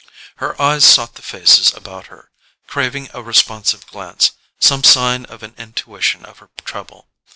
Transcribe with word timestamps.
Her 0.37 0.59
eyes 0.59 0.83
sought 0.83 1.13
the 1.13 1.21
faces 1.21 1.71
about 1.75 2.07
her, 2.07 2.31
craving 2.65 3.09
a 3.13 3.21
responsive 3.21 3.85
glance, 3.85 4.31
some 4.57 4.83
sign 4.83 5.25
of 5.25 5.43
an 5.43 5.53
intuition 5.59 6.25
of 6.25 6.39
her 6.39 6.49
trouble. 6.65 7.07